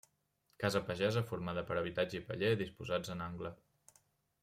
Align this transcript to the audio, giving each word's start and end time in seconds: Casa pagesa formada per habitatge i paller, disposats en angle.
Casa 0.63 0.81
pagesa 0.87 1.23
formada 1.33 1.65
per 1.69 1.77
habitatge 1.83 2.17
i 2.21 2.25
paller, 2.33 2.51
disposats 2.65 3.15
en 3.19 3.23
angle. 3.31 3.53